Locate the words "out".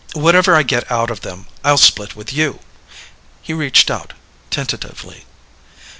0.91-1.11, 3.91-4.13